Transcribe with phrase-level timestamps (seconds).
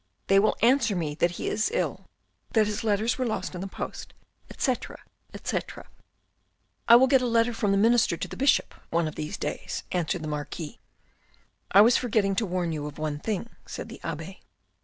[0.25, 2.07] They will answer me that he is ill,
[2.53, 4.15] that his letters were lost in the post,
[4.49, 4.97] etc.,
[5.31, 5.87] etc.""
[6.89, 9.83] I will get a letter from the minister to the Bishop, one of these days,"
[9.91, 10.79] answered the Marquis."
[11.71, 14.41] I was forgetting to warn you of one thing," said the abbe.